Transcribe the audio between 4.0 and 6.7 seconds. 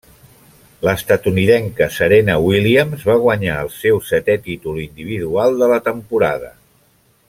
setè títol individual de la temporada.